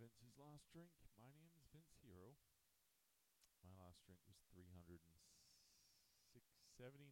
Vince's 0.00 0.32
last 0.40 0.64
drink. 0.72 0.96
My 1.20 1.28
name 1.28 1.52
is 1.52 1.68
Vince 1.68 1.92
Hero. 2.00 2.32
My 3.60 3.68
last 3.76 4.00
drink 4.08 4.24
was 4.24 4.40
370 4.48 5.12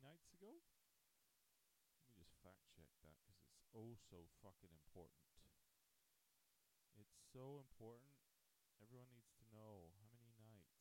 nights 0.00 0.32
ago. 0.32 0.56
Let 0.56 2.16
me 2.16 2.24
just 2.24 2.32
fact 2.40 2.64
check 2.72 2.88
that 3.04 3.20
because 3.20 3.36
it's 3.44 3.60
oh 3.76 3.92
so 4.08 4.24
fucking 4.40 4.72
important. 4.72 5.20
It's 6.96 7.12
so 7.28 7.60
important. 7.60 8.16
Everyone 8.80 9.12
needs 9.12 9.36
to 9.36 9.44
know 9.52 9.92
how 10.00 10.08
many 10.08 10.32
nights. 10.40 10.80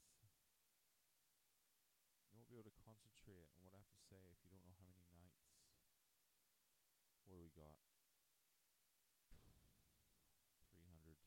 You 2.31 2.39
won't 2.39 2.47
be 2.47 2.55
able 2.55 2.71
to 2.71 2.79
concentrate 2.87 3.51
on 3.51 3.67
what 3.67 3.75
I 3.75 3.83
have 3.83 3.91
to 3.91 3.99
say 4.07 4.31
if 4.31 4.39
you 4.47 4.55
don't 4.55 4.63
know 4.63 4.79
how 4.79 4.87
many 4.87 5.03
nights. 5.11 5.43
What 7.27 7.35
do 7.35 7.43
we 7.43 7.51
got? 7.51 7.75
300 10.87 11.19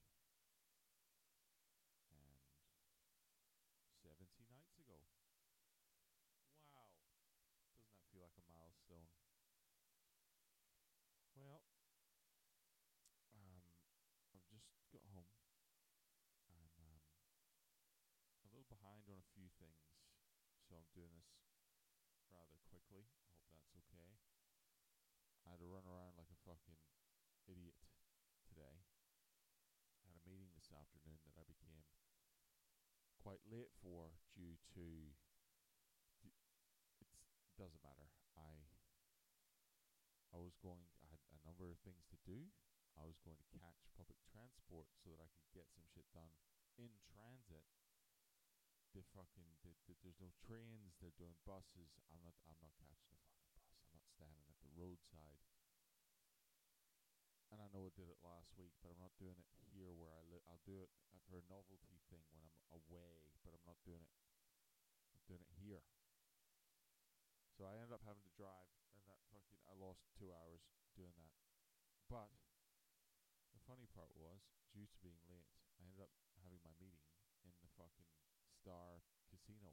and 4.21 4.29
70 4.29 4.45
nights 4.51 4.75
ago. 4.77 4.99
Wow. 6.73 6.91
Doesn't 7.77 7.93
that 7.95 8.05
feel 8.11 8.21
like 8.21 8.37
a 8.37 8.45
milestone? 8.51 9.09
Well, 11.33 11.65
um, 13.33 13.65
I've 14.35 14.47
just 14.51 14.91
got 14.93 15.07
home. 15.15 15.31
I'm 16.51 16.69
um, 16.77 17.01
a 18.45 18.49
little 18.53 18.69
behind 18.69 19.09
on 19.09 19.17
a 19.17 19.29
few 19.33 19.49
things, 19.57 19.81
so 20.69 20.70
I'm 20.81 20.89
doing 20.97 21.13
this 21.13 21.29
rather 22.33 22.57
quickly. 22.73 23.05
I 23.29 23.37
hope 23.37 23.53
that's 23.53 23.77
okay. 23.85 24.17
I 25.45 25.53
had 25.53 25.61
to 25.61 25.69
run 25.69 25.85
around 25.85 26.17
like 26.17 26.33
a 26.33 26.41
fucking 26.49 26.81
idiot 27.45 27.77
today. 28.49 28.81
I 30.01 30.09
had 30.09 30.17
a 30.17 30.25
meeting 30.25 30.49
this 30.57 30.73
afternoon 30.73 31.21
that 31.29 31.37
I 31.37 31.45
became 31.45 31.85
quite 33.21 33.45
late 33.45 33.77
for 33.85 34.17
due 34.33 34.57
to 34.73 35.13
d- 36.25 36.33
it 36.97 37.13
doesn't 37.61 37.85
matter. 37.85 38.09
I 38.41 38.65
I 40.33 40.41
was 40.41 40.57
going 40.65 40.89
I 41.05 41.13
had 41.13 41.21
a 41.37 41.45
number 41.45 41.69
of 41.69 41.77
things 41.85 42.09
to 42.09 42.17
do. 42.25 42.49
I 42.97 43.05
was 43.05 43.21
going 43.21 43.37
to 43.37 43.49
catch 43.53 43.85
public 44.01 44.17
transport 44.33 44.89
so 44.97 45.13
that 45.13 45.21
I 45.21 45.29
could 45.29 45.49
get 45.53 45.69
some 45.69 45.85
shit 45.93 46.09
done 46.17 46.33
in 46.81 46.89
transit. 47.13 47.69
They 48.91 49.07
fucking 49.15 49.47
they, 49.63 49.75
they, 49.87 49.95
there's 50.03 50.19
no 50.19 50.35
trains. 50.43 50.99
They're 50.99 51.15
doing 51.15 51.39
buses. 51.47 51.95
I'm 52.11 52.23
not. 52.27 52.35
I'm 52.51 52.59
not 52.59 52.75
catching 52.75 52.91
a 52.91 52.99
fucking 53.07 53.39
bus. 53.55 53.71
I'm 53.87 53.95
not 53.95 54.07
standing 54.11 54.47
at 54.51 54.59
the 54.67 54.71
roadside. 54.75 55.39
And 57.51 57.59
I 57.59 57.71
know 57.75 57.87
I 57.87 57.95
did 57.99 58.07
it 58.07 58.19
last 58.23 58.55
week, 58.55 58.75
but 58.79 58.95
I'm 58.95 59.03
not 59.03 59.15
doing 59.19 59.35
it 59.35 59.47
here 59.75 59.91
where 59.95 60.15
I 60.15 60.23
live. 60.31 60.43
I'll 60.47 60.63
do 60.63 60.79
it 60.83 60.91
for 61.27 61.39
a 61.39 61.47
novelty 61.51 61.99
thing 62.11 62.23
when 62.31 62.47
I'm 62.47 62.59
away, 62.71 63.31
but 63.43 63.55
I'm 63.55 63.67
not 63.67 63.79
doing 63.83 64.03
it. 64.03 64.15
I'm 65.15 65.23
doing 65.27 65.43
it 65.43 65.51
here. 65.59 65.83
So 67.59 67.67
I 67.67 67.75
ended 67.75 67.95
up 67.95 68.07
having 68.07 68.23
to 68.23 68.35
drive, 68.39 68.71
and 68.95 69.03
that 69.11 69.19
fucking 69.35 69.61
I 69.67 69.75
lost 69.75 70.07
two 70.15 70.31
hours 70.31 70.63
doing 70.95 71.15
that. 71.19 71.35
But 72.07 72.31
the 73.55 73.63
funny 73.67 73.91
part 73.91 74.15
was, 74.15 74.47
due 74.71 74.87
to 74.87 74.99
being 75.03 75.19
late, 75.27 75.51
I 75.79 75.87
ended 75.87 76.07
up 76.07 76.15
having 76.43 76.63
my 76.63 76.75
meeting 76.79 77.03
in 77.43 77.55
the 77.63 77.71
fucking 77.75 78.11
Star 78.61 79.01
Casino, 79.33 79.73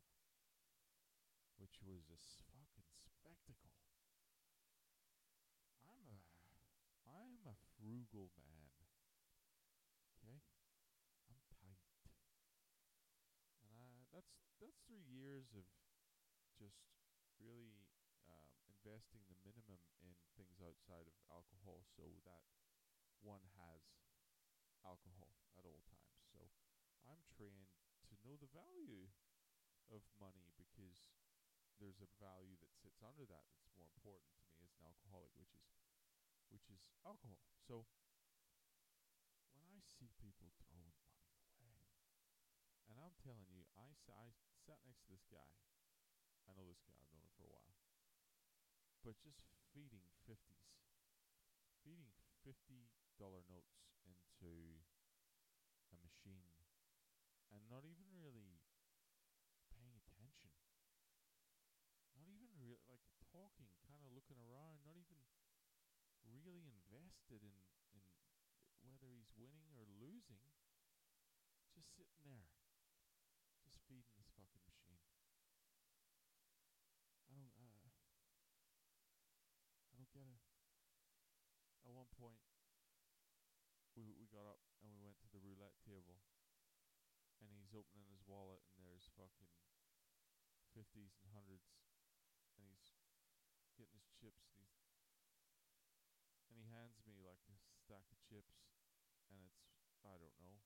which 1.59 1.75
was 1.83 2.07
a 2.07 2.15
fucking 2.47 2.87
spectacle. 3.03 3.75
I'm 5.83 6.07
a, 6.07 6.23
I'm 7.03 7.43
a 7.51 7.55
frugal 7.75 8.31
man. 8.39 8.71
Okay, 10.15 10.39
I'm 11.27 11.43
tight, 11.51 11.83
and 13.59 13.75
I 13.75 14.07
that's 14.15 14.31
that's 14.63 14.79
three 14.87 15.03
years 15.11 15.51
of 15.51 15.67
just 16.55 16.79
really 17.43 17.91
um, 18.31 18.47
investing 18.71 19.27
the 19.27 19.35
minimum 19.43 19.83
in 19.99 20.15
things 20.39 20.63
outside 20.63 21.11
of 21.11 21.15
alcohol, 21.27 21.83
so 21.91 22.07
that 22.23 22.47
one 23.19 23.43
has 23.59 23.83
alcohol 24.87 25.35
at 25.59 25.67
all 25.67 25.83
times. 25.91 26.23
So 26.31 26.39
I'm 27.03 27.21
to 27.36 27.36
know 28.27 28.35
the 28.35 28.51
value 28.51 29.07
of 29.87 30.03
money 30.19 30.51
because 30.59 30.99
there's 31.79 32.03
a 32.03 32.11
value 32.19 32.59
that 32.59 32.75
sits 32.75 32.99
under 32.99 33.23
that 33.23 33.47
that's 33.55 33.71
more 33.71 33.87
important 33.87 34.27
to 34.35 34.43
me 34.43 34.51
as 34.59 34.75
an 34.75 34.83
alcoholic, 34.83 35.31
which 35.39 35.55
is 35.55 35.63
which 36.51 36.67
is 36.67 36.83
alcohol. 37.07 37.39
So 37.63 37.87
when 39.55 39.63
I 39.71 39.79
see 39.79 40.11
people 40.19 40.51
throwing 40.67 40.91
money 41.07 41.39
away, 41.63 41.87
and 42.91 42.99
I'm 42.99 43.15
telling 43.23 43.47
you, 43.47 43.63
I, 43.79 43.95
I 44.11 44.35
sat 44.67 44.83
next 44.83 45.07
to 45.07 45.15
this 45.15 45.23
guy. 45.31 45.51
I 46.47 46.51
know 46.51 46.67
this 46.67 46.83
guy. 46.83 46.99
I've 46.99 47.11
known 47.15 47.23
him 47.23 47.35
for 47.39 47.47
a 47.47 47.53
while. 47.55 47.79
But 49.07 49.15
just 49.23 49.39
feeding 49.71 50.03
fifties, 50.27 50.67
feeding 51.79 52.11
fifty 52.43 52.91
dollar 53.15 53.47
notes 53.47 53.87
into 54.03 54.83
a 55.91 55.97
machine 56.03 56.56
and 57.57 57.65
not 57.73 57.81
even 57.89 58.05
really 58.21 58.61
paying 59.73 59.97
attention. 59.97 60.53
Not 62.13 62.29
even 62.29 62.53
really 62.61 62.77
like 62.85 63.01
talking, 63.33 63.73
kind 63.89 64.05
of 64.05 64.13
looking 64.13 64.37
around, 64.37 64.85
not 64.85 64.93
even 64.93 65.17
really 66.21 66.61
invested 66.61 67.41
in 67.41 67.57
in 67.97 68.05
whether 68.85 69.09
he's 69.09 69.33
winning 69.33 69.73
or 69.73 69.89
losing. 69.97 70.45
Just 71.73 71.97
sitting 71.97 72.21
there, 72.21 72.53
just 73.65 73.81
feeding 73.89 74.13
this 74.21 74.29
fucking 74.37 74.61
machine. 74.61 75.01
I 77.29 77.33
don't, 77.33 77.53
uh, 77.57 77.89
I 79.89 79.97
don't 79.97 80.13
get 80.13 80.29
it. 80.29 80.41
At 81.85 81.93
one 81.93 82.09
point, 82.21 82.37
we 83.97 84.13
we 84.13 84.29
got 84.29 84.45
up 84.45 84.61
and 84.85 84.93
we 84.93 85.01
went 85.01 85.17
to 85.25 85.29
the 85.33 85.41
roulette 85.41 85.77
table, 85.81 86.21
he's 87.67 87.75
opening 87.75 88.07
his 88.07 88.23
wallet 88.23 88.63
and 88.79 88.87
there's 88.87 89.11
fucking 89.19 89.51
fifties 90.71 91.19
and 91.19 91.35
hundreds, 91.35 91.67
and 92.55 92.63
he's 92.63 92.95
getting 93.75 93.91
his 93.99 94.07
chips 94.15 94.47
and 94.55 94.63
he's 94.63 94.87
and 96.47 96.55
he 96.55 96.63
hands 96.71 96.95
me 97.03 97.19
like 97.19 97.43
a 97.51 97.59
stack 97.83 98.07
of 98.15 98.23
chips, 98.23 98.55
and 99.27 99.43
it's 99.43 99.67
I 100.07 100.15
don't 100.15 100.39
know 100.39 100.63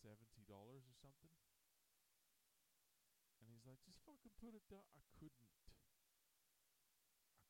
seventy 0.00 0.40
dollars 0.48 0.88
or 0.88 0.96
something. 0.96 1.36
And 3.44 3.52
he's 3.52 3.68
like, 3.68 3.84
just 3.84 4.00
fucking 4.08 4.32
put 4.40 4.56
it 4.56 4.64
down. 4.72 4.88
I 4.96 5.04
couldn't. 5.20 5.52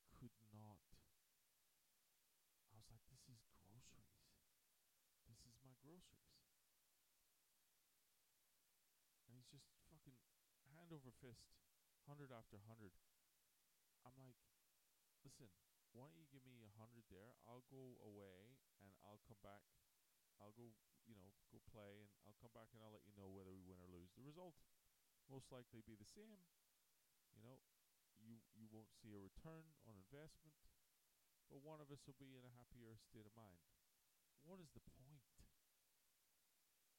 I 0.03 0.11
could 0.19 0.35
not. 0.51 0.83
I 2.71 2.79
was 2.79 2.91
like, 2.91 3.07
this 3.11 3.23
is 3.31 3.43
groceries. 3.63 4.19
This 5.31 5.43
is 5.47 5.55
my 5.63 5.75
groceries. 5.83 6.35
And 9.27 9.39
he's 9.39 9.51
just 9.51 9.71
fucking 9.91 10.19
hand 10.91 10.99
over 10.99 11.15
fist, 11.23 11.55
hundred 12.11 12.35
after 12.35 12.59
hundred. 12.67 12.91
I'm 14.03 14.19
like, 14.19 14.35
listen, 15.23 15.47
why 15.95 16.11
don't 16.11 16.19
you 16.19 16.27
give 16.35 16.43
me 16.43 16.67
a 16.67 16.75
hundred 16.75 17.07
there? 17.07 17.39
I'll 17.47 17.63
go 17.71 17.95
away 18.03 18.59
and 18.83 18.91
I'll 19.07 19.23
come 19.23 19.39
back. 19.39 19.63
I'll 20.43 20.51
go, 20.59 20.75
you 21.07 21.15
know, 21.15 21.31
go 21.55 21.63
play 21.71 22.11
and 22.19 22.27
I'll 22.27 22.43
come 22.43 22.51
back 22.51 22.75
and 22.75 22.83
I'll 22.83 22.91
let 22.91 23.07
you 23.07 23.15
know 23.15 23.31
whether 23.31 23.55
we 23.55 23.63
win 23.63 23.79
or 23.79 23.87
lose. 23.87 24.11
The 24.19 24.27
result 24.27 24.59
most 25.31 25.55
likely 25.55 25.79
be 25.87 25.95
the 25.95 26.11
same. 26.11 26.43
You 27.39 27.47
know, 27.47 27.63
you 28.19 28.43
you 28.59 28.67
won't 28.67 28.91
see 28.91 29.15
a 29.15 29.23
return 29.23 29.71
on 29.87 29.95
investment, 29.95 30.59
but 31.47 31.63
one 31.63 31.79
of 31.79 31.95
us 31.95 32.03
will 32.03 32.19
be 32.19 32.35
in 32.35 32.43
a 32.43 32.57
happier 32.59 32.99
state 32.99 33.31
of 33.31 33.35
mind. 33.39 33.63
What 34.43 34.59
is 34.59 34.75
the 34.75 34.83
point? 34.99 35.23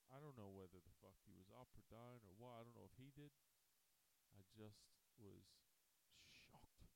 I 0.08 0.24
don't 0.24 0.40
know 0.40 0.48
whether 0.48 0.80
the 0.80 0.96
fuck 1.04 1.20
he 1.28 1.36
was 1.36 1.52
up 1.52 1.72
or 1.76 1.84
down 1.92 2.24
or 2.24 2.32
what. 2.40 2.56
I 2.56 2.64
don't 2.64 2.76
know 2.76 2.88
if 2.88 2.96
he 2.96 3.12
did. 3.12 3.36
I 4.42 4.50
just 4.58 4.90
was 5.22 5.46
shocked 6.34 6.90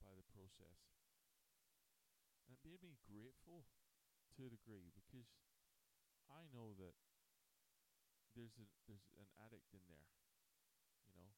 by 0.00 0.16
the 0.16 0.24
process. 0.32 0.80
And 2.48 2.56
it 2.56 2.64
made 2.64 2.80
me 2.80 2.96
grateful 3.04 3.68
to 4.32 4.48
a 4.48 4.54
degree 4.56 4.88
because 4.96 5.28
I 6.24 6.48
know 6.48 6.72
that 6.80 6.96
there's 8.32 8.56
a 8.56 8.64
there's 8.88 9.12
an 9.20 9.28
addict 9.44 9.76
in 9.76 9.84
there. 9.92 10.08
You 11.04 11.12
know? 11.20 11.36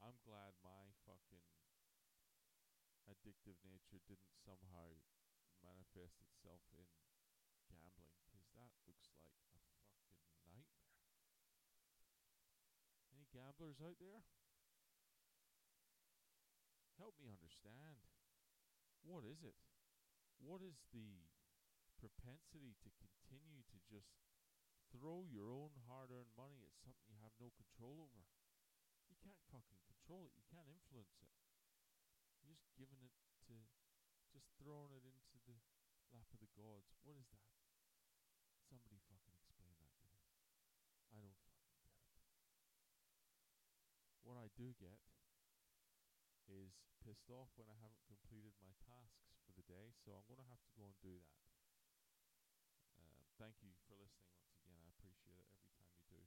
I'm 0.00 0.16
glad 0.24 0.56
my 0.64 0.96
fucking 1.04 1.44
addictive 3.04 3.60
nature 3.68 4.00
didn't 4.08 4.32
somehow 4.32 4.96
manifest 5.60 6.24
itself 6.24 6.64
in 6.72 6.88
gambling 7.68 8.16
because 8.24 8.48
that 8.56 8.72
looks 8.88 9.12
like 9.12 9.36
a 9.52 9.60
fucking 9.76 10.08
nightmare. 10.48 10.72
Any 13.12 13.28
gamblers 13.48 13.80
out 13.80 13.96
there? 13.96 14.20
Help 17.00 17.16
me 17.16 17.32
understand. 17.32 18.04
What 19.00 19.24
is 19.24 19.40
it? 19.40 19.56
What 20.36 20.60
is 20.60 20.76
the 20.92 21.24
propensity 21.96 22.76
to 22.84 22.92
continue 23.00 23.64
to 23.72 23.78
just 23.88 24.12
throw 24.92 25.24
your 25.32 25.48
own 25.48 25.72
hard 25.88 26.12
earned 26.12 26.36
money 26.36 26.60
at 26.60 26.76
something 26.84 27.08
you 27.08 27.16
have 27.24 27.32
no 27.40 27.48
control 27.56 28.04
over. 28.04 28.20
You 29.08 29.16
can't 29.24 29.40
fucking 29.48 29.80
control 29.88 30.28
it, 30.28 30.36
you 30.36 30.44
can't 30.52 30.68
influence 30.68 31.16
it. 31.24 31.32
You're 32.44 32.52
just 32.52 32.68
giving 32.76 33.00
it 33.00 33.16
to, 33.48 33.56
just 34.28 34.48
throwing 34.60 34.92
it 34.92 35.08
into 35.08 35.36
the 35.48 35.56
lap 36.12 36.28
of 36.36 36.40
the 36.44 36.52
gods. 36.52 36.92
What 37.00 37.16
is 37.16 37.28
that? 37.32 37.48
Somebody 38.68 39.00
fucking 39.08 39.32
explain 39.32 39.72
that 39.80 39.92
to 39.96 40.04
me. 40.12 40.20
I 41.12 41.20
don't 41.24 41.36
fucking 41.40 41.72
get 41.72 41.88
it. 41.88 42.08
What 44.28 44.36
I 44.36 44.44
do 44.58 44.74
get 44.82 44.98
is 46.50 46.82
pissed 46.98 47.30
off 47.30 47.54
when 47.54 47.70
I 47.70 47.78
haven't 47.78 48.02
completed 48.10 48.58
my 48.58 48.74
tasks 48.82 49.30
for 49.46 49.54
the 49.54 49.62
day, 49.70 49.94
so 50.02 50.18
I'm 50.18 50.26
going 50.26 50.42
to 50.42 50.50
have 50.50 50.64
to 50.66 50.74
go 50.74 50.90
and 50.90 50.98
do 50.98 51.14
that. 51.14 51.46
Um, 52.98 53.22
thank 53.38 53.62
you 53.62 53.78
for 53.86 53.94
listening 53.94 54.34
once 54.34 54.58
again. 54.58 54.82
I 54.82 54.90
appreciate 54.90 55.38
it 55.38 55.46
every 55.54 55.70
time 55.78 55.86
you 55.94 56.02
do. 56.10 56.24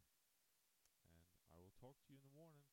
And 1.11 1.27
I 1.51 1.59
will 1.59 1.75
talk 1.75 1.99
to 2.07 2.07
you 2.07 2.23
in 2.23 2.23
the 2.23 2.37
morning. 2.39 2.63